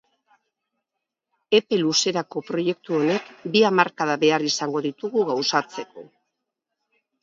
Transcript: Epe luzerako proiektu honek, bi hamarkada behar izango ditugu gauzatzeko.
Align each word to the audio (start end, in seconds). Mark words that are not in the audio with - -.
Epe 1.57 1.79
luzerako 1.83 2.43
proiektu 2.49 2.99
honek, 3.03 3.31
bi 3.55 3.65
hamarkada 3.71 4.19
behar 4.27 4.49
izango 4.53 4.87
ditugu 4.91 5.31
gauzatzeko. 5.33 6.13